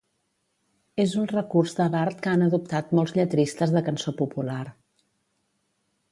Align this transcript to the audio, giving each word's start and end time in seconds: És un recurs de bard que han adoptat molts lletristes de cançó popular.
És 1.01 1.11
un 1.23 1.27
recurs 1.31 1.75
de 1.79 1.85
bard 1.95 2.23
que 2.23 2.31
han 2.31 2.45
adoptat 2.45 2.95
molts 2.99 3.13
lletristes 3.17 3.75
de 3.75 3.83
cançó 3.89 4.15
popular. 4.23 4.63